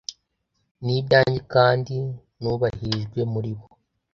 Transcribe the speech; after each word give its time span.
Ni 0.83 0.93
ibyanjye 1.01 1.39
kandi 1.53 1.95
nubahirijwe 2.41 3.21
muri 3.33 3.51
bo 3.57 3.65